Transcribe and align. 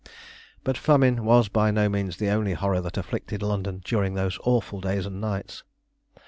But 0.63 0.79
famine 0.79 1.23
was 1.25 1.47
by 1.47 1.69
no 1.69 1.87
means 1.87 2.17
the 2.17 2.29
only 2.31 2.53
horror 2.53 2.81
that 2.81 2.97
afflicted 2.97 3.43
London 3.43 3.83
during 3.85 4.15
those 4.15 4.39
awful 4.43 4.81
days 4.81 5.05
and 5.05 5.21
nights. 5.21 5.61